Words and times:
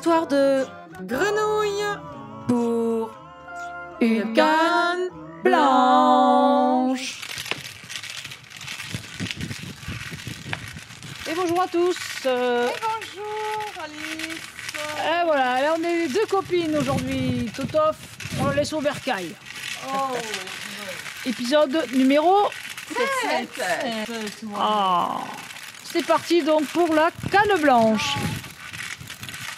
histoire 0.00 0.26
de 0.28 0.64
Grenouille 1.02 1.84
pour 2.48 3.10
une 4.00 4.32
canne 4.32 5.10
blanche. 5.44 7.20
Et 11.30 11.34
bonjour 11.34 11.60
à 11.60 11.66
tous. 11.68 11.98
euh, 12.24 12.70
Bonjour 12.80 13.84
Alice. 13.84 14.40
et 15.04 15.24
voilà, 15.26 15.60
là 15.60 15.74
on 15.78 15.84
est 15.84 16.08
deux 16.08 16.24
copines 16.24 16.74
aujourd'hui. 16.78 17.50
Totof, 17.54 17.96
on 18.40 18.46
le 18.46 18.54
laisse 18.54 18.72
au 18.72 18.80
bercail. 18.80 19.34
Oh, 19.86 20.16
Épisode 21.26 21.76
numéro. 21.92 22.48
sept. 23.20 23.62
Ah. 24.56 25.18
C'est 25.84 26.06
parti 26.06 26.42
donc 26.42 26.64
pour 26.68 26.94
la 26.94 27.10
canne 27.30 27.60
blanche. 27.60 28.14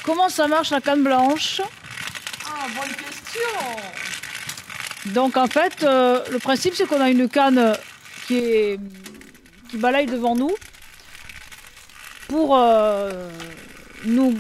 Comment 0.05 0.29
ça 0.29 0.48
marche 0.48 0.70
la 0.70 0.80
canne 0.80 1.05
blanche? 1.05 1.61
Ah, 2.45 2.66
bonne 2.77 2.95
question. 2.95 3.41
Donc 5.12 5.37
en 5.37 5.47
fait, 5.47 5.83
euh, 5.83 6.20
le 6.30 6.38
principe 6.38 6.75
c'est 6.75 6.87
qu'on 6.87 7.01
a 7.01 7.11
une 7.11 7.28
canne 7.28 7.77
qui 8.27 8.38
est 8.38 8.80
qui 9.70 9.77
balaye 9.77 10.06
devant 10.06 10.34
nous 10.34 10.55
pour 12.28 12.56
euh, 12.56 13.30
nous 14.05 14.34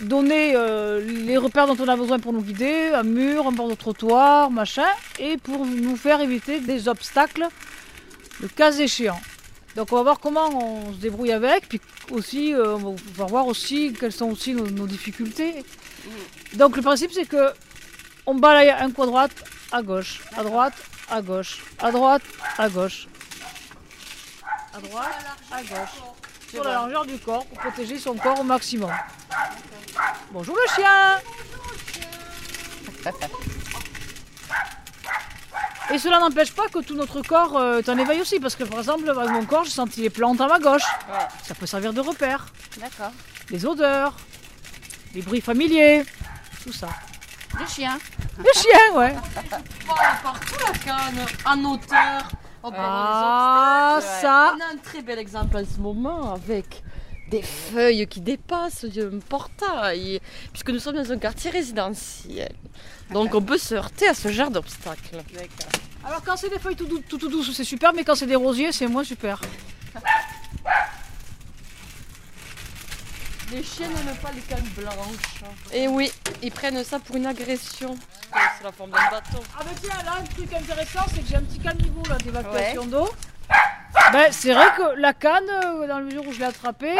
donner 0.00 0.52
euh, 0.54 1.00
les 1.00 1.36
repères 1.36 1.66
dont 1.66 1.76
on 1.78 1.88
a 1.88 1.96
besoin 1.96 2.18
pour 2.18 2.32
nous 2.32 2.42
guider, 2.42 2.90
un 2.94 3.02
mur, 3.04 3.46
un 3.46 3.52
bord 3.52 3.68
de 3.68 3.74
trottoir, 3.74 4.50
machin, 4.50 4.86
et 5.18 5.36
pour 5.38 5.64
nous 5.64 5.96
faire 5.96 6.20
éviter 6.20 6.60
des 6.60 6.88
obstacles 6.88 7.48
le 8.40 8.48
cas 8.48 8.72
échéant. 8.72 9.20
Donc 9.76 9.92
on 9.92 9.96
va 9.96 10.02
voir 10.02 10.20
comment 10.20 10.48
on 10.48 10.92
se 10.92 10.98
débrouille 10.98 11.32
avec, 11.32 11.68
puis 11.68 11.80
aussi 12.10 12.54
euh, 12.54 12.76
on 12.76 12.94
va 13.14 13.24
voir 13.26 13.46
aussi 13.46 13.92
quelles 13.98 14.12
sont 14.12 14.30
aussi 14.30 14.54
nos, 14.54 14.66
nos 14.66 14.86
difficultés. 14.86 15.64
Donc 16.54 16.76
le 16.76 16.82
principe 16.82 17.12
c'est 17.12 17.26
que 17.26 17.52
on 18.26 18.34
balaye 18.36 18.70
un 18.70 18.90
coup 18.90 19.02
à 19.02 19.06
droite, 19.06 19.32
à 19.72 19.82
gauche, 19.82 20.22
à 20.36 20.42
droite, 20.44 20.74
à 21.10 21.20
gauche, 21.20 21.62
à 21.80 21.90
droite, 21.90 22.22
à 22.56 22.68
gauche, 22.68 23.08
à 24.72 24.78
droite, 24.80 25.12
à 25.50 25.62
gauche, 25.62 26.02
sur 26.50 26.64
la 26.64 26.70
largeur 26.70 27.04
du 27.04 27.18
corps 27.18 27.44
pour 27.46 27.58
protéger 27.58 27.98
son 27.98 28.14
corps 28.14 28.40
au 28.40 28.44
maximum. 28.44 28.92
Bonjour 30.32 30.56
le 30.56 30.74
chien 30.74 31.18
Et 35.92 35.98
cela 35.98 36.18
n'empêche 36.18 36.52
pas 36.52 36.66
que 36.68 36.78
tout 36.80 36.94
notre 36.94 37.20
corps 37.22 37.56
euh, 37.56 37.78
est 37.78 37.88
en 37.88 37.98
éveil 37.98 38.20
aussi, 38.20 38.40
parce 38.40 38.56
que 38.56 38.64
par 38.64 38.78
exemple, 38.78 39.08
avec 39.10 39.30
mon 39.30 39.44
corps, 39.44 39.64
j'ai 39.64 39.70
senti 39.70 40.00
les 40.00 40.10
plantes 40.10 40.40
à 40.40 40.46
ma 40.46 40.58
gauche. 40.58 40.82
Ouais. 41.10 41.18
Ça 41.42 41.54
peut 41.54 41.66
servir 41.66 41.92
de 41.92 42.00
repère. 42.00 42.46
D'accord. 42.78 43.12
Les 43.50 43.66
odeurs, 43.66 44.14
les 45.14 45.20
bruits 45.22 45.40
familiers, 45.42 46.04
tout 46.64 46.72
ça. 46.72 46.88
Le 47.60 47.66
chien. 47.66 47.98
Le 48.38 48.44
chien, 48.54 48.94
ouais. 48.96 49.14
Oh, 49.88 49.92
partout 50.22 50.54
la 50.66 50.78
canne, 50.78 51.26
en 51.44 51.64
hauteur. 51.66 52.22
On 52.62 52.70
peut 52.70 52.76
Ah, 52.80 52.82
avoir 52.86 53.98
les 54.00 54.04
obstacles. 54.06 54.22
ça. 54.22 54.54
On 54.56 54.60
a 54.60 54.74
un 54.74 54.76
très 54.78 55.02
bel 55.02 55.18
exemple 55.18 55.56
en 55.58 55.62
ce 55.64 55.78
moment 55.78 56.32
avec 56.32 56.82
des 57.36 57.42
feuilles 57.42 58.06
qui 58.06 58.20
dépassent 58.20 58.84
un 58.84 59.18
portail, 59.18 60.20
puisque 60.52 60.70
nous 60.70 60.78
sommes 60.78 60.96
dans 60.96 61.10
un 61.12 61.18
quartier 61.18 61.50
résidentiel. 61.50 62.52
Donc 63.10 63.34
on 63.34 63.42
peut 63.42 63.58
se 63.58 63.74
heurter 63.74 64.06
à 64.08 64.14
ce 64.14 64.28
genre 64.30 64.50
d'obstacles. 64.50 65.16
Alors 66.06 66.22
quand 66.24 66.36
c'est 66.36 66.48
des 66.50 66.58
feuilles 66.58 66.76
tout, 66.76 66.86
dou- 66.86 67.02
tout, 67.08 67.18
tout 67.18 67.28
douces, 67.28 67.52
c'est 67.52 67.64
super, 67.64 67.92
mais 67.92 68.04
quand 68.04 68.14
c'est 68.14 68.26
des 68.26 68.36
rosiers, 68.36 68.70
c'est 68.72 68.86
moins 68.86 69.04
super. 69.04 69.40
Les 73.52 73.62
chiens 73.62 73.88
n'aiment 73.88 74.16
pas 74.16 74.30
les 74.32 74.40
cannes 74.40 74.68
blanches. 74.76 75.42
Et 75.72 75.86
oui, 75.86 76.10
ils 76.42 76.50
prennent 76.50 76.82
ça 76.82 76.98
pour 76.98 77.16
une 77.16 77.26
agression. 77.26 77.96
parce 78.32 78.44
que 78.46 78.50
C'est 78.58 78.64
la 78.64 78.72
forme 78.72 78.90
d'un 78.90 79.10
bâton. 79.10 79.40
Ah 79.58 79.62
ben 79.64 79.70
tiens, 79.82 80.02
là, 80.04 80.12
un 80.20 80.24
truc 80.24 80.52
intéressant, 80.52 81.04
c'est 81.14 81.20
que 81.22 81.28
j'ai 81.28 81.36
un 81.36 81.42
petit 81.42 81.58
caniveau 81.58 82.02
là 82.08 82.16
d'évacuation 82.18 82.86
d'eau. 82.86 83.08
Ben, 84.12 84.32
c'est 84.32 84.52
vrai 84.54 84.66
que 84.76 84.98
la 84.98 85.12
canne, 85.12 85.44
euh, 85.48 85.86
dans 85.86 85.98
la 85.98 86.04
mesure 86.04 86.26
où 86.26 86.32
je 86.32 86.38
l'ai 86.38 86.46
attrapée, 86.46 86.96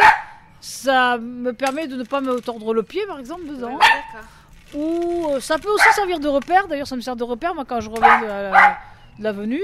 ça 0.67 1.17
me 1.19 1.53
permet 1.53 1.87
de 1.87 1.95
ne 1.95 2.03
pas 2.03 2.21
me 2.21 2.41
tordre 2.41 2.73
le 2.73 2.81
pied, 2.81 3.05
par 3.05 3.19
exemple, 3.19 3.45
dedans. 3.45 3.77
D'accord. 3.77 4.27
Ou 4.73 5.27
euh, 5.29 5.39
ça 5.39 5.59
peut 5.59 5.69
aussi 5.69 5.87
servir 5.93 6.19
de 6.19 6.27
repère. 6.27 6.67
D'ailleurs, 6.67 6.87
ça 6.87 6.95
me 6.95 7.01
sert 7.01 7.15
de 7.15 7.23
repère, 7.23 7.53
moi, 7.53 7.65
quand 7.67 7.81
je 7.81 7.89
reviens 7.89 8.19
de 8.21 8.25
la- 8.25 8.77
de 9.19 9.23
l'avenue. 9.23 9.61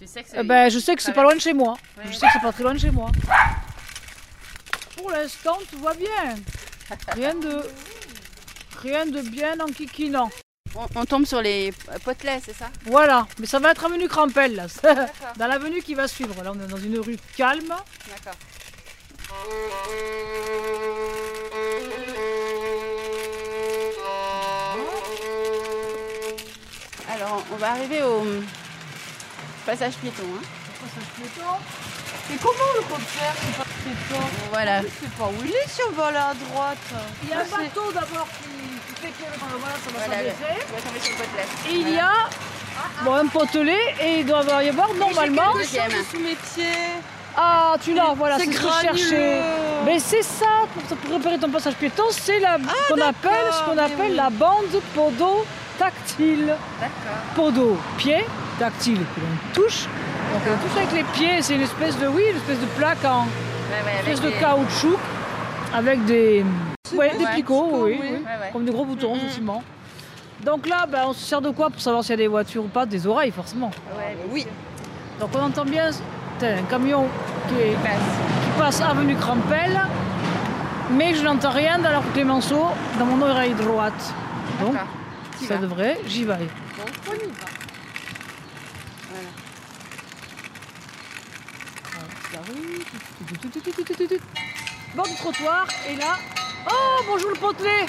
Tu 0.00 0.06
sais 0.06 0.22
que 0.22 0.28
Eh 0.36 0.42
ben, 0.44 0.70
je 0.70 0.78
sais 0.78 0.94
que 0.94 1.02
c'est 1.02 1.12
pas 1.12 1.22
loin 1.24 1.34
de 1.34 1.40
chez 1.40 1.52
moi. 1.54 1.72
Ouais. 1.98 2.04
Je 2.06 2.12
sais 2.12 2.26
que 2.26 2.32
c'est 2.32 2.40
pas 2.40 2.52
très 2.52 2.62
loin 2.62 2.72
de 2.74 2.78
chez 2.78 2.90
moi. 2.90 3.10
Pour 4.96 5.10
l'instant, 5.10 5.58
tout 5.70 5.78
va 5.80 5.92
bien. 5.94 6.36
Rien 7.14 7.34
de, 7.34 7.62
rien 8.80 9.06
de 9.06 9.20
bien 9.22 9.58
en 9.60 9.66
kikinant. 9.66 10.30
on, 10.76 10.86
on 11.00 11.04
tombe 11.04 11.26
sur 11.26 11.42
les 11.42 11.72
potelets, 12.04 12.40
c'est 12.44 12.54
ça? 12.54 12.66
Voilà, 12.84 13.26
mais 13.40 13.46
ça 13.46 13.58
va 13.58 13.72
être 13.72 13.84
avenue 13.84 14.08
Crampel, 14.08 14.54
là. 14.54 14.66
Dans 15.36 15.46
l'avenue 15.48 15.82
qui 15.82 15.94
va 15.94 16.06
suivre. 16.06 16.42
Là, 16.44 16.52
on 16.54 16.60
est 16.62 16.66
dans 16.68 16.76
une 16.76 16.98
rue 17.00 17.18
calme. 17.36 17.62
D'accord. 17.68 18.38
Alors, 27.12 27.42
on 27.52 27.56
va 27.56 27.70
arriver 27.72 28.02
au 28.02 28.24
passage 29.66 29.94
piéton. 29.94 30.22
hein. 30.36 31.56
Mais 32.30 32.36
comment 32.36 32.70
le 32.76 32.82
peut 32.82 33.00
faire 33.02 33.34
C'est 33.38 33.56
pas 33.58 33.64
très 33.64 34.14
fort. 34.14 34.28
Voilà. 34.50 34.80
Je 34.80 34.86
sais 34.86 35.12
pas 35.18 35.24
où 35.26 35.44
il 35.44 35.50
est 35.50 35.68
si 35.68 35.80
on 35.88 35.92
va 35.92 36.06
aller 36.06 36.16
à 36.16 36.34
droite. 36.34 36.78
Il 37.22 37.28
y 37.28 37.32
a 37.32 37.40
un 37.40 37.44
c'est- 37.44 37.50
bateau 37.56 37.92
d'abord 37.92 38.26
qui, 38.38 38.94
qui 38.94 39.00
fait 39.02 39.08
que 39.08 39.38
voilà, 39.38 39.76
ça 39.84 39.90
va 39.90 39.98
Voilà, 40.06 40.16
s'abaisser. 40.16 40.64
on 40.70 40.74
va 40.74 40.80
tomber 40.82 41.00
sur 41.00 41.12
le 41.12 41.18
potelet. 41.18 41.46
Et 41.70 41.74
il 41.74 41.90
y 41.90 41.98
a 41.98 42.12
bon, 43.04 43.14
un 43.14 43.26
potelet 43.26 43.94
et 44.00 44.20
il 44.20 44.26
doit 44.26 44.42
y 44.62 44.68
avoir 44.70 44.94
normalement. 44.94 45.52
Sous 46.10 46.18
mes 46.20 46.34
pieds. 46.34 46.64
Ah, 47.36 47.74
tu 47.80 47.94
l'as, 47.94 48.14
voilà, 48.16 48.38
c'est 48.38 48.46
ce 48.52 48.60
que 48.60 48.68
je 48.68 48.80
cherchais. 48.80 49.40
Mais 49.84 49.98
c'est 49.98 50.22
ça, 50.22 50.46
pour, 50.72 50.96
pour 50.96 51.14
repérer 51.14 51.38
ton 51.38 51.50
passage 51.50 51.74
piéton, 51.74 52.04
c'est 52.10 52.38
la 52.38 52.56
qu'on 52.88 53.00
appelle 53.00 53.52
ce 53.52 53.64
qu'on 53.64 53.78
appelle 53.78 54.10
oui. 54.10 54.16
la 54.16 54.30
bande 54.30 54.64
podo-tactile. 54.94 56.46
D'accord. 56.80 57.18
Podo, 57.34 57.76
pied, 57.98 58.24
tactile, 58.58 58.98
que 58.98 59.20
l'on 59.20 59.52
touche. 59.52 59.84
Donc 60.32 60.42
on 60.46 60.68
touche 60.68 60.76
avec 60.76 60.92
les 60.92 61.02
pieds, 61.12 61.42
c'est 61.42 61.54
une 61.56 61.62
espèce 61.62 61.98
de, 61.98 62.06
oui, 62.06 62.22
une 62.30 62.36
espèce 62.36 62.60
de 62.60 62.66
plaque 62.76 63.04
en 63.04 63.22
Ouais, 63.24 63.26
ouais, 63.84 63.90
avec 63.98 64.08
espèce 64.08 64.20
de 64.20 64.28
les- 64.28 64.40
caoutchouc 64.40 64.98
avec 65.74 66.04
des, 66.04 66.44
ouais, 66.94 67.16
des 67.18 67.26
picots, 67.34 67.84
oui, 67.86 67.98
oui. 68.00 68.18
comme 68.52 68.64
des 68.64 68.72
gros 68.72 68.84
boutons, 68.84 69.14
Mhm. 69.14 69.20
effectivement. 69.20 69.62
Donc 70.44 70.68
là, 70.68 70.86
ben, 70.86 71.04
on 71.08 71.12
se 71.12 71.24
sert 71.24 71.40
de 71.40 71.50
quoi 71.50 71.70
pour 71.70 71.80
savoir 71.80 72.02
s'il 72.04 72.10
y 72.10 72.14
a 72.14 72.16
des 72.18 72.28
voitures 72.28 72.64
ou 72.64 72.68
pas? 72.68 72.84
Des 72.86 73.06
oreilles, 73.06 73.30
forcément. 73.32 73.70
Oui. 74.30 74.46
Donc 75.18 75.30
on 75.34 75.40
entend 75.42 75.64
bien 75.64 75.90
un 76.52 76.62
camion 76.64 77.06
qui, 77.48 77.54
passe. 77.82 77.92
qui 78.44 78.50
passe 78.58 78.80
avenue 78.80 79.16
Crampel, 79.16 79.80
mais 80.90 81.14
je 81.14 81.22
n'entends 81.22 81.50
rien 81.50 81.78
dans 81.78 81.90
leur 81.90 82.12
Clémenceau, 82.12 82.66
dans 82.98 83.06
mon 83.06 83.22
oreille 83.26 83.54
droite. 83.54 84.14
Donc 84.60 84.74
ça 85.46 85.56
devrait, 85.56 85.98
j'y 86.06 86.24
vais. 86.24 86.34
Donc 86.34 86.48
on 87.08 87.14
y 87.14 87.18
va. 87.18 87.46
Voilà. 89.10 89.30
Bord 94.94 95.06
du 95.06 95.14
trottoir, 95.16 95.66
et 95.88 95.96
là. 95.96 96.16
Oh, 96.70 97.02
bonjour 97.06 97.30
le 97.30 97.36
potelet 97.36 97.86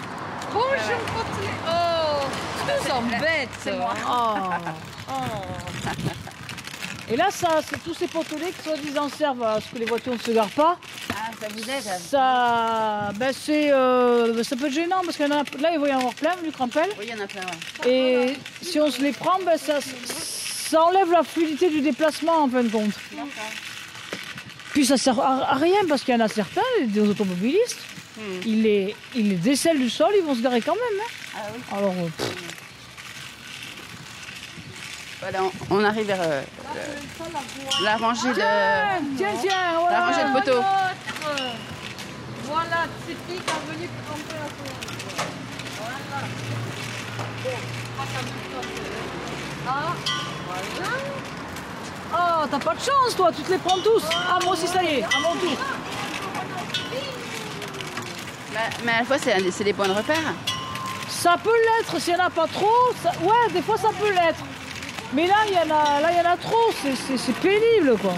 Bonjour 0.52 1.00
potelet. 1.14 1.54
Oh, 1.68 2.26
nous. 3.02 3.50
C'est 3.60 3.78
moi. 3.78 3.94
Oh. 4.08 4.50
Oh. 5.10 6.22
Et 7.12 7.16
là, 7.16 7.28
ça, 7.30 7.60
c'est 7.70 7.82
tous 7.84 7.94
ces 7.94 8.08
potelets 8.08 8.52
qui 8.52 8.64
soi-disant 8.64 9.10
servent 9.10 9.44
à 9.44 9.60
ce 9.62 9.70
que 9.72 9.78
les 9.78 9.86
voitures 9.86 10.14
ne 10.14 10.18
se 10.18 10.32
garent 10.32 10.50
pas. 10.50 10.78
Ah, 11.12 11.30
ça 11.40 11.48
vous 11.54 11.70
aide 11.70 11.84
Ça, 12.02 13.12
ben 13.16 13.32
c'est, 13.32 13.72
euh, 13.72 14.44
ça 14.44 14.56
peut 14.56 14.66
être 14.66 14.74
gênant 14.74 15.02
parce 15.06 15.16
qu'il 15.18 15.28
y 15.28 15.30
en 15.32 15.40
a, 15.40 15.44
là, 15.60 15.70
il 15.74 15.80
va 15.80 15.88
y 15.90 15.94
en 15.94 16.00
avoir 16.00 16.14
plein 16.16 16.36
du 16.44 16.52
crampel. 16.52 16.90
Oui, 16.98 17.06
il 17.08 17.16
y 17.16 17.20
en 17.20 17.24
a 17.24 17.28
plein, 17.28 17.42
ouais. 17.86 17.92
Et 17.92 18.38
si 18.64 18.80
on 18.80 18.90
se 18.90 19.02
les 19.02 19.12
prend, 19.12 19.38
ben 19.46 19.56
ça, 19.58 19.76
ça 19.82 20.82
enlève 20.84 21.12
la 21.12 21.22
fluidité 21.24 21.70
du 21.70 21.82
déplacement 21.82 22.44
en 22.44 22.50
fin 22.50 22.64
de 22.64 22.70
compte. 22.70 22.94
Puis 24.74 24.86
ça 24.88 24.98
sert 24.98 25.20
à, 25.20 25.52
à 25.52 25.56
rien 25.56 25.82
parce 25.88 26.02
qu'il 26.04 26.16
y 26.16 26.18
en 26.18 26.26
a 26.26 26.28
certains, 26.28 26.62
des 26.88 27.02
automobilistes, 27.02 27.78
Hmm. 28.18 28.40
ils 28.46 28.62
les, 28.62 28.96
ils 29.14 29.28
les 29.32 29.36
décèlent 29.36 29.78
du 29.78 29.90
sol, 29.90 30.08
ils 30.18 30.24
vont 30.24 30.36
se 30.36 30.40
garer 30.40 30.62
quand 30.62 30.72
même. 30.74 31.02
hein. 31.02 31.12
Ah 31.36 31.40
oui. 31.54 31.62
Alors, 31.78 31.90
euh, 31.92 32.08
pff, 32.18 32.32
Voilà, 35.20 35.44
on, 35.44 35.52
on 35.70 35.84
arrive 35.84 36.06
vers 36.08 36.22
euh, 36.22 36.42
la 37.84 37.98
rangée 37.98 38.30
de. 38.30 39.18
tiens, 39.18 39.80
voilà. 39.80 40.00
La 40.00 40.06
rangée 40.06 40.24
de 40.24 40.34
poteaux. 40.34 40.64
Voilà, 42.48 42.86
typique 43.08 43.44
avenue 43.50 43.90
Crampel 44.06 44.38
à 44.38 44.50
Tours. 44.56 44.78
Voilà. 45.80 45.98
Bon, 47.44 47.58
pas 47.98 48.06
comme 48.16 48.28
ça. 48.28 48.60
Ah, 49.68 49.94
voilà. 50.48 50.92
Oh, 52.14 52.48
t'as 52.50 52.60
pas 52.60 52.74
de 52.76 52.80
chance, 52.80 53.16
toi, 53.18 53.32
tu 53.36 53.42
te 53.42 53.52
les 53.52 53.58
prends 53.58 53.80
tous. 53.80 54.04
Ah, 54.14 54.40
moi 54.44 54.54
aussi, 54.54 54.68
ça 54.68 54.84
y 54.84 55.00
est, 55.00 55.04
à 55.04 55.20
mon 55.22 55.34
tour. 55.40 55.58
Bah, 58.54 58.60
mais 58.84 58.92
à 58.94 59.00
la 59.00 59.06
fois, 59.06 59.18
c'est 59.18 59.52
c'est 59.52 59.64
des 59.64 59.74
points 59.74 59.88
de 59.88 59.94
repère. 59.94 60.34
Ça 61.10 61.36
peut 61.44 61.50
l'être 61.50 62.00
s'il 62.00 62.14
n'y 62.14 62.22
en 62.22 62.26
a 62.26 62.30
pas 62.30 62.48
trop. 62.48 62.94
ça- 63.02 63.12
Ouais, 63.22 63.52
des 63.52 63.62
fois 63.62 63.78
ça 63.78 63.90
peut 64.00 64.12
l'être. 64.12 64.40
Mais 65.14 65.28
là, 65.28 65.36
il 65.48 65.54
y 65.54 65.58
en 65.58 65.76
a, 65.76 66.00
là, 66.02 66.12
y 66.12 66.20
en 66.28 66.32
a 66.32 66.38
trop. 66.38 66.72
C'est- 66.82 67.34
pénible, 67.42 67.98
quoi. 68.02 68.14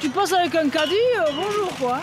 Tu 0.00 0.08
passes 0.10 0.32
avec 0.32 0.54
un 0.54 0.68
caddie, 0.68 0.94
euh, 1.18 1.30
bonjour, 1.34 1.70
quoi. 1.78 1.96
hein. 1.96 2.00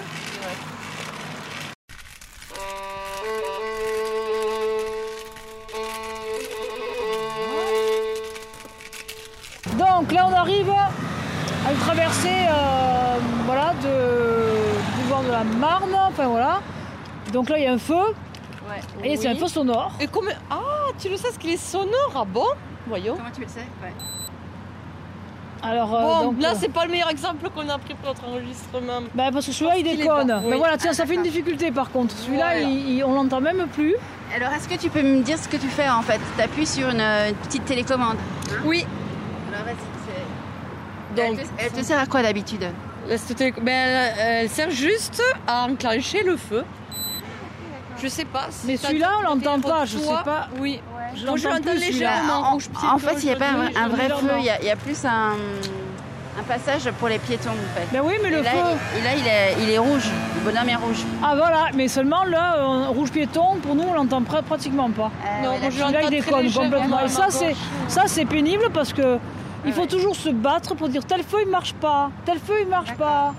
Donc 9.78 10.12
là, 10.12 10.28
on 10.30 10.34
arrive 10.34 10.70
à 10.70 11.72
une 11.72 11.78
traversée 11.80 12.30
euh, 12.50 13.18
voilà, 13.46 13.74
de, 13.82 15.02
du 15.02 15.10
bord 15.10 15.24
de 15.24 15.32
la 15.32 15.44
Marne. 15.44 15.94
Enfin 15.96 16.28
voilà. 16.28 16.60
Donc 17.34 17.50
là, 17.50 17.58
il 17.58 17.64
y 17.64 17.68
a 17.68 17.74
un 17.74 17.78
feu. 17.78 17.94
Ouais. 17.96 18.82
Et 19.12 19.18
c'est 19.18 19.28
un 19.28 19.36
feu 19.36 19.48
sonore. 19.48 19.92
Et. 20.00 20.08
Ah, 20.50 20.56
tu 20.98 21.10
le 21.10 21.18
sais, 21.18 21.32
ce 21.32 21.40
qu'il 21.40 21.52
est 21.52 21.58
sonore 21.58 22.12
Ah 22.16 22.26
bon 22.26 22.46
Voyons. 22.88 23.16
Comment 23.16 23.30
tu 23.34 23.42
le 23.42 23.48
sais 23.48 23.66
Ouais. 23.82 23.94
Alors, 25.64 25.96
euh, 25.96 26.02
Bon, 26.02 26.24
donc, 26.32 26.42
là, 26.42 26.52
euh, 26.52 26.56
c'est 26.60 26.72
pas 26.72 26.86
le 26.86 26.92
meilleur 26.92 27.10
exemple 27.10 27.50
qu'on 27.50 27.68
a 27.70 27.78
pris 27.80 27.96
pour 27.96 28.10
notre 28.10 28.24
enregistrement. 28.28 29.02
bah, 29.16 29.30
parce 29.34 29.48
que 29.48 29.52
celui-là, 29.52 29.78
il 29.78 29.84
déconne. 29.98 30.32
oui. 30.44 30.50
Mais 30.52 30.58
voilà, 30.58 30.78
tiens, 30.78 30.92
Ah, 30.92 30.96
ça 30.96 31.06
fait 31.08 31.16
une 31.16 31.24
difficulté 31.24 31.72
par 31.72 31.90
contre. 31.92 32.14
Celui-là, 32.16 32.60
Voilà. 32.62 33.08
on 33.08 33.14
l'entend 33.16 33.42
même 33.42 33.66
plus. 33.74 33.96
Alors, 34.36 34.52
est-ce 34.54 34.68
que 34.68 34.76
tu 34.80 34.90
peux 34.90 35.02
me 35.02 35.22
dire 35.24 35.38
ce 35.40 35.48
que 35.48 35.58
tu 35.58 35.68
fais 35.68 35.90
en 35.90 36.02
fait? 36.02 36.20
Tu 36.38 36.42
appuies 36.44 36.68
sur 36.68 36.90
une, 36.90 37.00
euh, 37.02 37.30
une 37.30 37.36
petite 37.36 37.66
télécommande. 37.66 38.18
Oui. 38.66 38.86
Alors, 39.52 39.66
vas-y. 39.66 39.76
Donc, 41.16 41.40
elle, 41.40 41.46
te, 41.48 41.50
elle 41.58 41.72
te 41.72 41.86
sert 41.86 41.98
à 42.00 42.06
quoi 42.06 42.22
d'habitude? 42.22 42.66
Ben, 43.08 43.60
elle, 43.68 44.14
elle 44.20 44.50
sert 44.50 44.70
juste 44.72 45.22
à 45.48 45.64
enclencher 45.68 46.24
le 46.24 46.36
feu. 46.38 46.64
Je 48.06 48.10
sais 48.10 48.26
pas. 48.26 48.48
si 48.52 48.68
Mais 48.68 48.78
celui-là, 48.78 49.10
on 49.20 49.24
l'entend 49.24 49.60
pas, 49.60 49.86
je 49.86 49.98
toit. 49.98 50.18
sais 50.20 50.24
pas. 50.24 50.48
Oui. 50.60 50.80
Je 51.16 51.26
Moi, 51.26 51.38
je 51.38 51.48
l'entends 51.48 51.74
légèrement. 51.74 52.34
en, 52.34 52.52
rouge 52.54 52.70
en 52.88 52.98
fait, 53.00 53.16
il 53.24 53.26
n'y 53.26 53.32
a 53.34 53.36
pas 53.36 53.46
un, 53.76 53.88
vrai 53.88 54.10
feu, 54.10 54.28
il 54.38 54.46
y, 54.46 54.50
a- 54.52 54.62
il 54.62 54.68
y 54.68 54.70
a 54.70 54.76
plus 54.76 55.04
un, 55.06 55.32
un 56.40 56.44
passage 56.48 56.92
pour 57.00 57.08
les 57.08 57.18
piétons 57.18 57.50
en 57.50 57.80
fait. 57.80 57.88
Ben 57.92 58.02
oui, 58.04 58.16
mais 58.22 58.28
et 58.28 58.32
le 58.32 58.42
là, 58.42 58.52
feu. 58.52 58.58
il, 58.94 59.00
et 59.00 59.04
là, 59.04 59.10
il 59.18 59.28
est, 59.28 59.64
il 59.64 59.70
est 59.72 59.78
rouge. 59.80 60.08
Le 60.36 60.52
bonhomme 60.52 60.70
est 60.70 60.76
rouge. 60.76 61.04
Ah 61.24 61.34
voilà, 61.36 61.70
mais 61.74 61.88
seulement 61.88 62.24
là, 62.26 62.58
euh, 62.58 62.88
rouge 62.90 63.12
piéton, 63.12 63.56
pour 63.64 63.74
nous, 63.76 63.84
on 63.90 63.94
l'entend 63.94 64.22
pra- 64.22 64.44
pratiquement 64.44 64.92
pas. 64.92 65.10
Euh, 65.26 65.44
Non, 65.44 65.50
moi, 65.50 65.58
je 65.64 65.66
Celui-là, 65.70 65.88
il 65.88 65.94
l'entends 65.94 66.00
très 66.08 66.10
déconne 66.44 66.52
complètement. 66.52 67.00
Et 67.06 67.08
ça, 67.08 67.26
c'est 67.30 67.48
gauche. 67.50 67.58
ça, 67.88 68.04
c'est 68.08 68.26
pénible 68.26 68.66
parce 68.74 68.94
que 68.94 69.18
il 69.66 69.74
faut 69.74 69.88
toujours 69.88 70.16
se 70.16 70.30
battre 70.30 70.76
pour 70.76 70.90
dire 70.90 71.04
tel 71.06 71.24
feu 71.24 71.38
il 71.44 71.50
marche 71.50 71.74
pas, 71.74 72.12
tel 72.26 72.38
feu 72.40 72.54
il 72.62 72.68
marche 72.68 72.94
pas. 72.94 73.34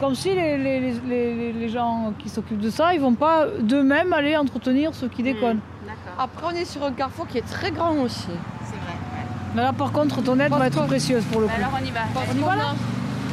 Comme 0.00 0.14
si 0.14 0.34
les, 0.34 0.56
les, 0.58 0.80
les- 0.80 1.34
les- 1.34 1.52
les 1.52 1.68
gens 1.68 2.12
qui 2.18 2.28
s'occupent 2.28 2.60
de 2.60 2.70
ça, 2.70 2.94
ils 2.94 3.00
vont 3.00 3.14
pas 3.14 3.46
d'eux-mêmes 3.60 4.12
aller 4.12 4.36
entretenir 4.36 4.94
ceux 4.94 5.08
qui 5.08 5.22
déconnent. 5.22 5.58
Hmm, 5.58 5.86
D'accord, 5.86 6.24
Après, 6.24 6.46
on 6.46 6.56
est 6.56 6.64
sur 6.64 6.82
un 6.84 6.92
carrefour 6.92 7.26
qui 7.26 7.38
est 7.38 7.46
très 7.48 7.70
grand 7.70 7.92
aussi. 7.98 8.18
c'est 8.26 8.30
vrai. 8.32 8.94
ouais. 9.14 9.26
Mais 9.54 9.62
là, 9.62 9.72
par 9.72 9.92
contre, 9.92 10.22
ton 10.22 10.38
aide 10.40 10.50
va 10.52 10.66
être 10.66 10.84
précieuse 10.86 11.24
pour 11.26 11.40
le 11.40 11.46
coup. 11.48 11.52
alors, 11.56 11.70
on 11.80 11.84
y 11.84 11.90
va. 11.90 12.00
Parce 12.14 12.26
On 12.34 12.36
y 12.38 12.40
va 12.42 12.56
là 12.56 12.74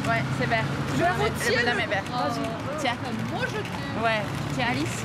Ouais, 0.07 0.23
c'est 0.39 0.47
vert. 0.49 0.63
Je 0.97 1.01
la 1.03 1.11
retiens. 1.11 1.59
Le 1.59 1.65
bonhomme 1.65 1.79
est 1.81 1.87
vert. 1.87 2.03
Tiens. 2.79 2.93
Moi, 3.33 3.43
je 3.47 4.03
Ouais. 4.03 4.21
Tiens, 4.55 4.65
Alice. 4.71 5.03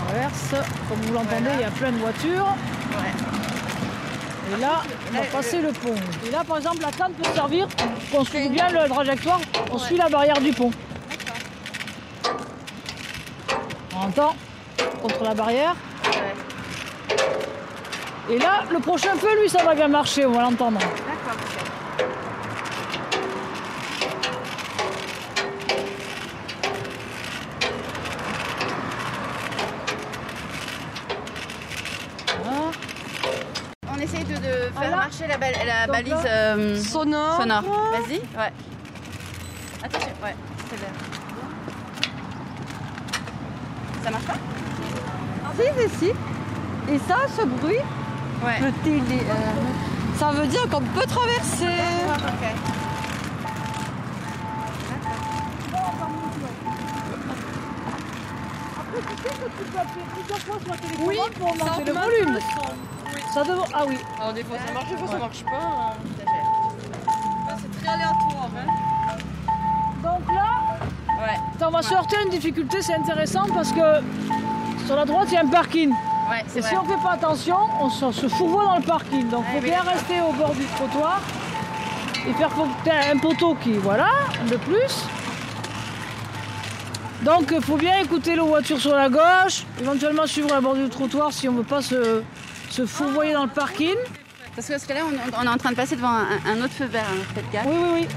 On 0.00 0.04
traverse. 0.06 0.54
Comme 0.88 0.98
vous 1.02 1.12
l'entendez, 1.14 1.36
Voilà. 1.42 1.54
il 1.54 1.60
y 1.60 1.64
a 1.64 1.70
plein 1.70 1.92
de 1.92 1.96
voitures. 1.98 2.46
Ouais. 2.92 3.37
Et 4.50 4.60
là, 4.60 4.82
on 5.10 5.18
va 5.18 5.24
passer 5.26 5.60
le 5.60 5.72
pont. 5.72 5.94
Et 6.26 6.30
là, 6.30 6.42
par 6.46 6.56
exemple, 6.58 6.80
la 6.80 6.90
canne 6.90 7.12
peut 7.12 7.28
servir, 7.34 7.68
qu'on 8.10 8.24
suit 8.24 8.48
bien 8.48 8.68
le 8.70 8.88
trajectoire, 8.88 9.40
on 9.70 9.78
suit 9.78 9.96
la 9.96 10.08
barrière 10.08 10.40
du 10.40 10.52
pont. 10.52 10.70
On 13.94 14.06
entend 14.06 14.34
contre 15.02 15.24
la 15.24 15.34
barrière. 15.34 15.74
Ouais. 16.04 16.34
Et 18.30 18.38
là, 18.38 18.64
le 18.70 18.78
prochain 18.78 19.14
feu, 19.16 19.28
lui, 19.40 19.48
ça 19.48 19.62
va 19.64 19.74
bien 19.74 19.88
marcher, 19.88 20.24
on 20.24 20.32
va 20.32 20.42
l'entendre. 20.42 20.78
D'accord. 20.78 21.67
Essaye 34.20 34.24
de, 34.24 34.34
de 34.34 34.40
faire 34.42 34.70
Voilà. 34.74 34.96
marcher 34.96 35.26
la, 35.26 35.36
la 35.38 35.86
Donc 35.86 35.96
balise 35.96 36.14
euh, 36.26 36.82
Sonore. 36.82 37.36
sonore. 37.40 37.62
Vas-y. 37.62 38.18
Ouais. 38.18 38.52
Attention. 39.84 40.08
Ouais. 40.22 40.34
Ça 44.04 44.10
marche 44.10 44.24
pas? 44.24 44.34
Si, 45.56 45.88
si, 45.88 45.98
si. 45.98 46.12
Et 46.92 46.98
ça, 47.08 47.16
ce 47.36 47.44
bruit, 47.44 47.76
Ouais. 48.44 48.60
le 48.60 48.72
télé, 48.84 49.20
euh, 49.28 49.34
ça 50.18 50.30
veut 50.30 50.46
dire 50.46 50.62
qu'on 50.70 50.80
peut 50.80 51.06
traverser. 51.06 51.66
Oui, 61.00 61.16
pour 61.38 61.50
augmenter 61.52 61.84
le 61.84 61.92
volume. 61.92 62.38
Oui. 62.38 63.20
Ça 63.32 63.42
dev- 63.44 63.62
Ah 63.74 63.84
oui. 63.86 63.98
Alors 64.20 64.32
des 64.32 64.44
fois 64.44 64.56
ça 64.66 64.72
marche, 64.72 64.88
des 64.90 64.96
fois 64.96 65.08
ça 65.08 65.18
marche 65.18 65.44
pas. 65.44 65.50
euh. 65.50 66.24
C'est 67.60 67.80
très 67.80 67.92
aléatoire. 67.92 68.50
Hein. 68.56 69.16
Donc 70.02 70.34
là, 70.34 70.46
Ouais. 71.20 71.38
on 71.66 71.70
va 71.70 71.82
à 72.16 72.22
une 72.22 72.30
difficulté, 72.30 72.82
c'est 72.82 72.94
intéressant 72.94 73.46
parce 73.52 73.72
que 73.72 74.02
sur 74.86 74.96
la 74.96 75.04
droite, 75.04 75.28
il 75.28 75.34
y 75.34 75.36
a 75.36 75.40
un 75.40 75.46
parking. 75.48 75.90
Ouais, 75.90 76.44
Et 76.56 76.60
vrai. 76.60 76.68
si 76.70 76.76
on 76.76 76.84
fait 76.84 77.02
pas 77.02 77.12
attention, 77.12 77.56
on 77.80 77.88
se, 77.90 78.28
fourvoie 78.28 78.64
dans 78.64 78.76
le 78.76 78.82
parking. 78.82 79.28
Donc 79.28 79.44
il 79.48 79.54
Ouais, 79.54 79.60
faut 79.60 79.64
oui, 79.64 79.70
bien 79.70 79.82
rester 79.82 80.20
au 80.20 80.32
bord 80.32 80.50
du 80.54 80.64
trottoir 80.66 81.20
et 82.26 82.32
faire 82.34 82.50
un 83.12 83.18
poteau 83.18 83.54
qui, 83.62 83.72
voilà, 83.72 84.08
de 84.48 84.56
plus. 84.56 85.06
Donc 87.22 87.52
il 87.52 87.60
faut 87.60 87.76
bien 87.76 87.98
écouter 87.98 88.34
les 88.34 88.40
voitures 88.40 88.80
sur 88.80 88.94
la 88.94 89.08
gauche, 89.08 89.64
éventuellement 89.80 90.26
suivre 90.26 90.50
la 90.50 90.60
bord 90.60 90.74
du 90.74 90.88
trottoir 90.88 91.32
si 91.32 91.48
on 91.48 91.52
ne 91.52 91.58
veut 91.58 91.64
pas 91.64 91.82
se, 91.82 92.22
se 92.70 92.86
fourvoyer 92.86 93.32
dans 93.32 93.44
le 93.44 93.50
parking. 93.50 93.96
Parce 94.54 94.68
que, 94.68 94.72
parce 94.72 94.86
que 94.86 94.92
là, 94.92 95.00
on, 95.04 95.40
on 95.40 95.44
est 95.44 95.54
en 95.54 95.56
train 95.56 95.70
de 95.70 95.76
passer 95.76 95.96
devant 95.96 96.08
un, 96.12 96.26
un 96.46 96.62
autre 96.64 96.74
feu 96.74 96.86
vert, 96.86 97.04
hein, 97.10 97.22
faites 97.34 97.50
gaffe. 97.52 97.66
Oui, 97.66 97.76
oui, 97.76 97.88
oui. 98.00 98.08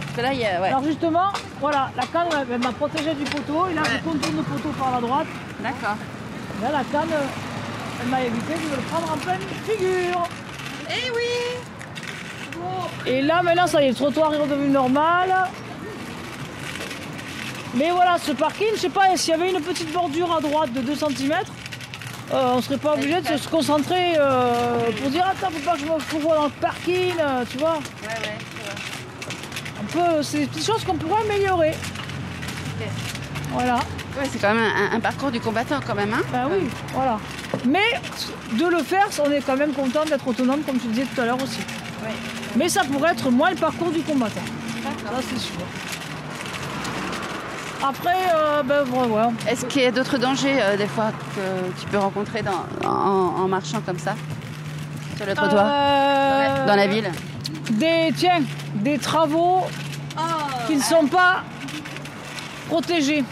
Parce 0.00 0.16
que 0.16 0.20
là, 0.22 0.32
il 0.32 0.40
y 0.40 0.46
a. 0.46 0.60
Ouais. 0.60 0.68
Alors 0.68 0.84
justement, 0.84 1.32
voilà, 1.60 1.90
la 1.96 2.06
canne 2.06 2.28
elle, 2.50 2.58
m'a 2.60 2.72
protégé 2.72 3.14
du 3.14 3.24
poteau 3.24 3.66
et 3.68 3.74
là 3.74 3.82
je 3.84 3.98
contourne 4.08 4.36
le 4.36 4.42
poteau 4.42 4.68
par 4.78 4.92
la 4.92 5.00
droite. 5.00 5.26
D'accord. 5.60 5.96
Là 6.62 6.68
la 6.72 6.84
canne, 6.84 7.12
euh, 7.12 8.02
elle 8.02 8.08
m'a 8.08 8.22
évité 8.22 8.54
de 8.54 8.70
me 8.70 8.76
le 8.76 8.82
prendre 8.82 9.12
en 9.12 9.16
pleine 9.16 9.40
figure. 9.66 10.28
Eh 10.88 11.10
oui 11.10 11.60
Et 13.06 13.22
là 13.22 13.42
maintenant 13.42 13.66
ça 13.66 13.82
y 13.82 13.86
est, 13.86 13.88
le 13.88 13.94
trottoir 13.94 14.32
est 14.34 14.38
redevenu 14.38 14.68
normal. 14.68 15.34
Mais 17.76 17.90
voilà, 17.90 18.18
ce 18.18 18.32
parking, 18.32 18.68
je 18.74 18.80
sais 18.80 18.88
pas, 18.88 19.16
s'il 19.16 19.30
y 19.30 19.34
avait 19.34 19.50
une 19.50 19.60
petite 19.60 19.92
bordure 19.92 20.34
à 20.36 20.40
droite 20.40 20.72
de 20.72 20.80
2 20.80 20.94
cm, 20.94 21.34
on 22.32 22.62
serait 22.62 22.78
pas 22.78 22.94
obligé 22.94 23.20
de 23.20 23.36
se 23.36 23.48
concentrer 23.48 24.14
euh, 24.16 24.90
pour 25.00 25.10
dire 25.10 25.26
attends, 25.26 25.50
faut 25.50 25.58
pas 25.70 25.74
que 25.74 25.80
je 25.80 25.84
me 25.84 25.98
fourvoie 25.98 26.36
dans 26.36 26.44
le 26.44 26.50
parking, 26.60 27.14
euh, 27.20 27.44
tu 27.50 27.58
vois. 27.58 27.74
Ouais, 27.74 28.08
ouais. 28.08 28.38
c'est 29.92 29.98
vrai. 29.98 30.22
C'est 30.22 30.38
des 30.38 30.46
petites 30.46 30.66
choses 30.66 30.84
qu'on 30.84 30.94
pourrait 30.94 31.22
améliorer. 31.22 31.72
Voilà. 33.52 33.76
Ouais, 33.76 34.28
c'est 34.30 34.40
quand 34.40 34.54
même 34.54 34.64
un, 34.64 34.96
un 34.96 35.00
parcours 35.00 35.30
du 35.30 35.40
combattant, 35.40 35.80
quand 35.86 35.94
même. 35.94 36.12
Hein 36.12 36.22
Ben 36.32 36.48
oui, 36.50 36.68
voilà. 36.92 37.18
Mais 37.66 38.00
de 38.52 38.66
le 38.66 38.82
faire, 38.82 39.08
on 39.24 39.30
est 39.30 39.40
quand 39.40 39.56
même 39.56 39.72
content 39.72 40.04
d'être 40.04 40.26
autonome, 40.26 40.62
comme 40.62 40.78
tu 40.78 40.88
disais 40.88 41.06
tout 41.14 41.20
à 41.20 41.26
l'heure 41.26 41.42
aussi. 41.42 41.60
Ouais. 42.04 42.10
Mais 42.56 42.68
ça 42.68 42.82
pourrait 42.84 43.12
être 43.12 43.30
moins 43.30 43.50
le 43.50 43.56
parcours 43.56 43.90
du 43.90 44.00
combattant. 44.00 44.40
Ça, 44.82 44.90
c'est 45.28 45.38
sûr. 45.38 45.54
Après, 47.86 48.16
euh, 48.34 48.62
ben 48.62 48.82
voilà. 48.84 49.30
Est-ce 49.46 49.66
qu'il 49.66 49.82
y 49.82 49.86
a 49.86 49.90
d'autres 49.90 50.16
dangers, 50.16 50.56
euh, 50.62 50.76
des 50.78 50.86
fois, 50.86 51.12
que 51.36 51.80
tu 51.80 51.86
peux 51.88 51.98
rencontrer 51.98 52.40
dans, 52.42 52.64
en, 52.88 53.42
en 53.42 53.46
marchant 53.48 53.82
comme 53.84 53.98
ça? 53.98 54.14
Sur 55.18 55.26
le 55.26 55.34
trottoir 55.34 55.66
Euh, 55.68 56.66
Dans 56.66 56.76
la 56.76 56.86
ville? 56.86 57.10
Des, 57.72 58.10
tiens, 58.16 58.40
des 58.76 58.96
travaux 58.98 59.66
qui 60.66 60.76
ne 60.76 60.82
sont 60.82 61.06
pas 61.06 61.42
protégés. 62.68 63.22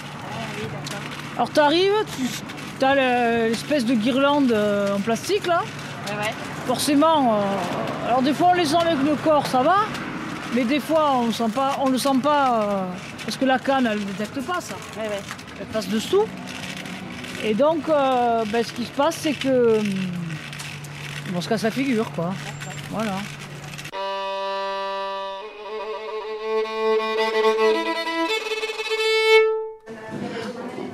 Alors 1.37 1.50
tu 1.50 1.61
arrives, 1.61 1.92
tu 2.78 2.85
as 2.85 2.94
l'espèce 3.49 3.87
de 3.87 3.94
guirlande 3.94 4.54
en 4.94 5.00
plastique 5.00 5.47
là. 5.47 5.61
Ouais, 6.09 6.26
ouais. 6.26 6.35
Forcément, 6.66 7.40
alors 8.06 8.21
des 8.23 8.35
fois 8.35 8.49
on 8.52 8.54
les 8.54 8.66
sent 8.66 8.76
avec 8.76 8.99
le 9.02 9.14
corps, 9.16 9.47
ça 9.47 9.62
va, 9.62 9.76
mais 10.54 10.64
des 10.64 10.78
fois 10.80 11.12
on 11.16 11.26
ne 11.28 11.32
sent 11.32 11.49
pas, 11.54 11.76
on 11.80 11.88
le 11.88 11.99
sent 11.99 12.18
pas 12.23 12.87
parce 13.25 13.37
que 13.37 13.45
la 13.45 13.59
canne 13.59 13.87
elle 13.91 14.00
ne 14.00 14.05
détecte 14.05 14.41
pas 14.43 14.61
ça, 14.61 14.75
ouais, 14.97 15.09
ouais. 15.09 15.21
elle 15.61 15.67
passe 15.67 15.88
dessous. 15.88 16.25
Et 17.45 17.55
donc 17.55 17.88
euh, 17.88 18.45
ben, 18.52 18.62
ce 18.64 18.73
qui 18.73 18.85
se 18.85 18.91
passe 18.93 19.17
c'est 19.17 19.33
que 19.35 19.79
hum, 19.79 19.87
on 21.37 21.41
se 21.41 21.49
casse 21.49 21.62
la 21.62 21.71
figure 21.71 22.11
quoi. 22.12 22.33
Voilà. 22.91 23.14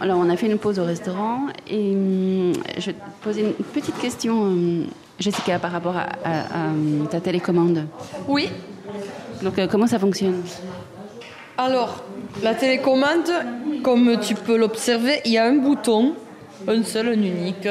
alors 0.00 0.18
on 0.18 0.30
a 0.30 0.36
fait 0.36 0.46
une 0.46 0.58
pause 0.58 0.78
au 0.78 0.84
restaurant 0.84 1.46
et 1.68 1.94
hum, 1.94 2.52
je 2.78 2.86
vais 2.86 2.92
te 2.92 2.98
poser 3.22 3.42
une 3.42 3.52
petite 3.52 3.98
question, 3.98 4.42
hum, 4.42 4.86
Jessica, 5.18 5.58
par 5.58 5.72
rapport 5.72 5.96
à, 5.96 6.06
à- 6.24 6.40
à, 6.42 7.06
ta 7.10 7.20
télécommande. 7.20 7.86
Oui. 8.28 8.48
Donc 9.42 9.58
euh, 9.58 9.66
comment 9.66 9.86
ça 9.88 9.98
fonctionne? 9.98 10.42
Alors, 11.60 12.04
la 12.40 12.54
télécommande, 12.54 13.32
comme 13.82 14.20
tu 14.20 14.36
peux 14.36 14.56
l'observer, 14.56 15.20
il 15.24 15.32
y 15.32 15.38
a 15.38 15.44
un 15.44 15.56
bouton, 15.56 16.14
un 16.68 16.84
seul, 16.84 17.08
un 17.08 17.12
unique. 17.14 17.68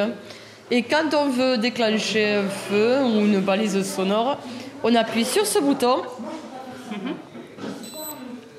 Et 0.69 0.83
quand 0.83 1.13
on 1.13 1.29
veut 1.29 1.57
déclencher 1.57 2.33
un 2.33 2.49
feu 2.49 2.97
ou 3.01 3.21
une 3.21 3.39
balise 3.39 3.81
sonore, 3.89 4.39
on 4.83 4.93
appuie 4.93 5.23
sur 5.23 5.45
ce 5.45 5.59
bouton. 5.59 6.01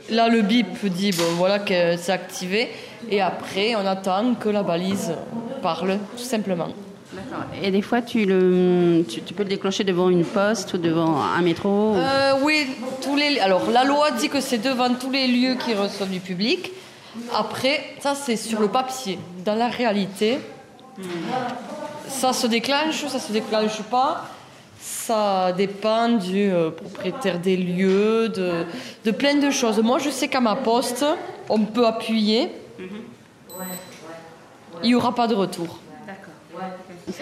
Là, 0.08 0.30
le 0.30 0.40
bip 0.40 0.86
dit 0.86 1.10
bon, 1.10 1.34
voilà 1.36 1.58
que 1.58 1.98
c'est 1.98 2.12
activé. 2.12 2.70
Et 3.10 3.20
après, 3.20 3.74
on 3.74 3.86
attend 3.86 4.32
que 4.34 4.48
la 4.48 4.62
balise 4.62 5.12
parle, 5.60 5.98
tout 6.16 6.24
simplement. 6.24 6.68
Et 7.62 7.70
des 7.70 7.82
fois, 7.82 8.00
tu, 8.02 8.24
le, 8.24 9.04
tu, 9.08 9.20
tu 9.22 9.34
peux 9.34 9.42
le 9.42 9.48
déclencher 9.48 9.84
devant 9.84 10.08
une 10.10 10.24
poste 10.24 10.74
ou 10.74 10.78
devant 10.78 11.20
un 11.20 11.40
métro 11.42 11.68
ou- 11.92 11.96
Euh, 11.96 12.34
oui, 12.42 12.66
tous 13.02 13.16
les. 13.16 13.38
Alors, 13.40 13.70
la 13.70 13.84
loi 13.84 14.10
dit 14.12 14.28
que 14.28 14.40
c'est 14.40 14.58
devant 14.58 14.92
tous 14.94 15.10
les 15.10 15.26
lieux 15.26 15.54
qui 15.56 15.74
reçoivent 15.74 16.10
du 16.10 16.20
public. 16.20 16.70
Après, 17.34 17.94
ça, 18.00 18.14
c'est 18.14 18.36
sur 18.36 18.60
le 18.60 18.68
papier. 18.68 19.18
Dans 19.44 19.54
la 19.54 19.68
réalité, 19.68 20.38
ça 22.08 22.32
se 22.32 22.46
déclenche, 22.46 23.06
ça 23.06 23.18
se 23.18 23.32
déclenche 23.32 23.82
pas. 23.90 24.26
Ça 24.80 25.52
dépend 25.52 26.08
du 26.10 26.50
euh, 26.50 26.70
propriétaire 26.70 27.40
des 27.40 27.56
lieux, 27.56 28.28
de, 28.28 28.64
de 29.04 29.10
plein 29.10 29.34
de 29.34 29.50
choses. 29.50 29.78
Moi, 29.82 29.98
je 29.98 30.08
sais 30.10 30.28
qu'à 30.28 30.40
ma 30.40 30.54
poste, 30.54 31.04
on 31.48 31.58
peut 31.60 31.86
appuyer. 31.86 32.50
Il 34.84 34.90
n'y 34.90 34.94
aura 34.94 35.12
pas 35.14 35.26
de 35.26 35.34
retour. 35.34 35.78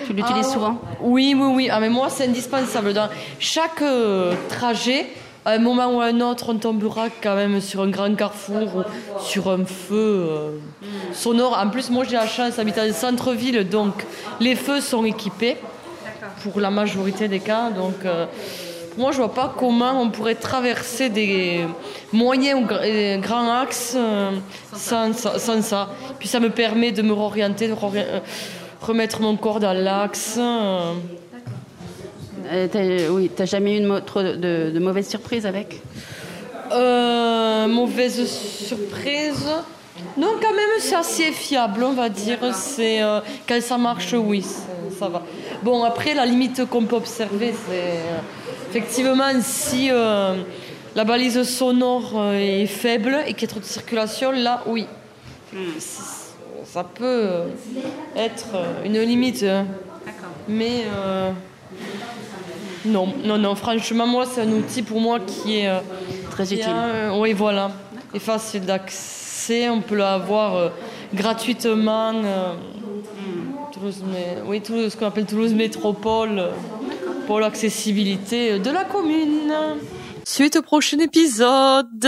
Tu 0.06 0.12
l'utilises 0.12 0.46
Ah, 0.48 0.52
souvent 0.52 0.78
Oui, 1.00 1.34
oui, 1.36 1.48
oui. 1.54 1.68
Ah, 1.70 1.80
mais 1.80 1.88
moi, 1.88 2.08
c'est 2.10 2.24
indispensable. 2.26 2.92
Dans 2.92 3.08
chaque 3.38 3.82
euh, 3.82 4.34
trajet, 4.48 5.06
à 5.44 5.52
un 5.52 5.58
moment 5.58 5.86
ou 5.94 6.00
à 6.00 6.06
un 6.06 6.20
autre, 6.20 6.46
on 6.52 6.56
tombera 6.58 7.06
quand 7.22 7.34
même 7.36 7.60
sur 7.60 7.82
un 7.82 7.88
grand 7.88 8.14
carrefour 8.14 8.76
ou 8.76 8.82
sur 9.20 9.48
un 9.48 9.64
feu 9.64 10.26
euh, 10.28 10.50
sonore. 11.12 11.56
En 11.62 11.68
plus, 11.70 11.90
moi, 11.90 12.04
j'ai 12.04 12.16
la 12.16 12.26
chance 12.26 12.56
d'habiter 12.56 12.80
en 12.80 12.92
centre-ville, 12.92 13.68
donc 13.68 14.04
les 14.40 14.56
feux 14.56 14.80
sont 14.80 15.04
équipés 15.04 15.56
pour 16.42 16.60
la 16.60 16.70
majorité 16.70 17.28
des 17.28 17.40
cas. 17.40 17.70
Donc, 17.70 18.04
euh, 18.04 18.26
moi, 18.98 19.12
je 19.12 19.18
vois 19.18 19.32
pas 19.34 19.54
comment 19.56 20.00
on 20.00 20.08
pourrait 20.10 20.34
traverser 20.34 21.10
des 21.10 21.66
moyens 22.12 22.60
ou 22.62 22.64
gra- 22.66 23.20
grands 23.20 23.52
axes 23.60 23.94
euh, 23.96 24.30
sans, 24.74 25.12
ça- 25.12 25.38
sans 25.38 25.62
ça. 25.62 25.88
Puis 26.18 26.28
ça 26.28 26.40
me 26.40 26.50
permet 26.50 26.92
de 26.92 27.02
me 27.02 27.12
réorienter, 27.12 27.68
de 27.68 27.72
euh, 27.74 28.20
remettre 28.86 29.20
mon 29.20 29.36
corps 29.36 29.60
dans 29.60 29.72
l'axe. 29.72 30.36
euh. 30.38 30.92
Oui, 33.10 33.30
t'as 33.34 33.44
jamais 33.44 33.78
eu 33.78 33.80
de, 33.80 33.98
trop 34.00 34.22
de, 34.22 34.78
mauvaises 34.78 35.08
surprises 35.08 35.46
avec? 35.46 35.80
Euh, 36.72 37.66
mauvaise 37.66 38.24
surprise? 38.28 39.44
Non, 40.16 40.28
quand 40.40 40.52
même, 40.54 40.70
c'est 40.78 40.94
assez 40.94 41.32
fiable, 41.32 41.82
on 41.82 41.92
va 41.92 42.08
dire. 42.08 42.38
C'est 42.54 43.02
euh, 43.02 43.20
quand 43.48 43.60
ça 43.60 43.78
marche, 43.78 44.14
oui, 44.16 44.44
ça 44.98 45.08
va. 45.08 45.22
Bon, 45.62 45.82
après, 45.84 46.14
la 46.14 46.24
limite 46.26 46.66
qu'on 46.66 46.84
peut 46.84 46.96
observer, 46.96 47.52
c'est 47.68 48.00
effectivement 48.70 49.32
si 49.40 49.88
la 49.88 51.04
balise 51.04 51.42
sonore 51.42 52.32
est 52.34 52.66
faible 52.66 53.18
et 53.26 53.32
qu'il 53.34 53.42
y 53.42 53.44
a 53.44 53.48
trop 53.48 53.60
de 53.60 53.64
circulation, 53.64 54.30
là, 54.32 54.62
oui, 54.66 54.86
C- 55.78 56.15
ça 56.76 56.84
peut 56.84 57.04
euh, 57.04 57.46
être 58.16 58.48
euh, 58.54 58.84
une 58.84 59.00
limite. 59.00 59.42
hein. 59.42 59.64
Mais 60.46 60.84
euh, 60.94 61.30
non, 62.84 63.14
non, 63.24 63.38
non. 63.38 63.54
Franchement, 63.54 64.06
moi, 64.06 64.26
c'est 64.26 64.42
un 64.42 64.52
outil 64.52 64.82
pour 64.82 65.00
moi 65.00 65.18
qui 65.20 65.60
est 65.60 65.70
Très 66.30 66.52
utile. 66.52 66.66
Euh, 66.68 67.18
oui, 67.18 67.32
voilà. 67.32 67.70
Et 68.12 68.18
facile 68.18 68.66
d'accès, 68.66 69.70
on 69.70 69.80
peut 69.80 69.96
l'avoir 69.96 70.56
euh, 70.56 70.68
gratuitement. 71.14 72.12
euh, 72.14 72.52
Toulouse, 73.72 74.04
mais, 74.12 74.42
oui, 74.46 74.60
Toulouse, 74.60 74.92
ce 74.92 74.98
qu'on 74.98 75.06
appelle 75.06 75.24
Toulouse 75.24 75.54
Métropole, 75.54 76.50
pour 77.26 77.40
l'accessibilité 77.40 78.58
de 78.58 78.70
la 78.70 78.84
commune. 78.84 79.50
Suite 80.24 80.56
au 80.56 80.62
prochain 80.62 80.98
épisode. 80.98 82.06